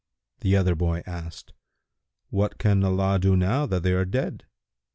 [0.39, 1.53] The other boy asked,
[2.31, 4.45] "What can Allah do now that they are dead?"